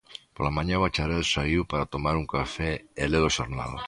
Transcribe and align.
Pola 0.35 0.55
mañá, 0.57 0.73
o 0.79 0.83
bacharel 0.85 1.23
saíu 1.33 1.61
para 1.71 1.89
tomar 1.93 2.15
un 2.21 2.27
café 2.35 2.71
e 3.01 3.03
le-lo 3.11 3.29
xornal. 3.37 3.73